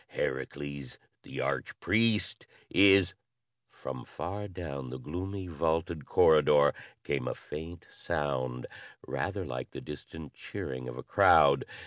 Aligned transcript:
Herakles, 0.15 0.97
the 1.21 1.41
arch 1.41 1.79
priest 1.79 2.47
is 2.71 3.13
"From 3.69 4.03
far 4.03 4.47
down 4.47 4.89
the 4.89 4.97
gloomy, 4.97 5.45
vaulted 5.45 6.07
corridor 6.07 6.73
came 7.03 7.27
a 7.27 7.35
faint 7.35 7.85
sound, 7.91 8.65
rather 9.07 9.45
like 9.45 9.69
the 9.69 9.79
distant 9.81 10.33
cheering 10.33 10.89
of 10.89 10.97
a 10.97 11.03
crowd. 11.03 11.65